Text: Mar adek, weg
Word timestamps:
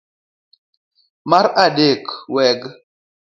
Mar 1.29 1.45
adek, 1.65 2.05
weg 2.33 2.61